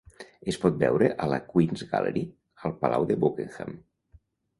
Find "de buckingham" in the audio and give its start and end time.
3.13-3.77